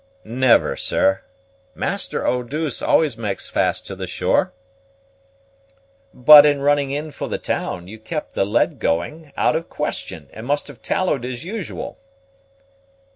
[0.25, 1.21] "Never, sir.
[1.75, 4.51] Master Eau douce always makes fast to the shore."
[6.11, 10.27] "But in running in for the town, you kept the lead going, out of question,
[10.33, 11.99] and must have tallowed as usual."